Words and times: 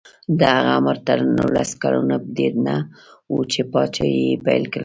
د 0.39 0.39
هغه 0.55 0.71
عمر 0.77 0.97
تر 1.07 1.17
نولس 1.37 1.71
کلونو 1.81 2.15
ډېر 2.37 2.53
نه 2.65 2.75
و 3.31 3.35
چې 3.51 3.61
پاچاهي 3.71 4.19
یې 4.29 4.41
پیل 4.45 4.63
کړه. 4.71 4.79